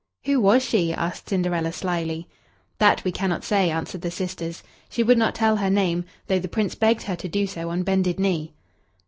"Who 0.25 0.41
was 0.41 0.65
she?" 0.65 0.91
asked 0.91 1.29
Cinderella 1.29 1.71
slyly. 1.71 2.27
"That 2.79 3.03
we 3.03 3.11
cannot 3.11 3.43
say," 3.43 3.69
answered 3.69 4.01
the 4.01 4.09
sisters. 4.09 4.63
"She 4.89 5.03
would 5.03 5.19
not 5.19 5.35
tell 5.35 5.57
her 5.57 5.69
name, 5.69 6.05
though 6.25 6.39
the 6.39 6.47
Prince 6.47 6.73
begged 6.73 7.03
her 7.03 7.15
to 7.15 7.27
do 7.29 7.45
so 7.45 7.69
on 7.69 7.83
bended 7.83 8.19
knee." 8.19 8.53